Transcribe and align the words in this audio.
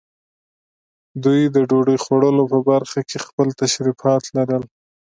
دوی 1.23 1.41
د 1.55 1.57
ډوډۍ 1.69 1.97
خوړلو 2.03 2.43
په 2.51 2.59
برخه 2.69 2.99
کې 3.09 3.17
خپل 3.25 3.47
تشریفات 3.61 4.23
لرل. 4.35 4.63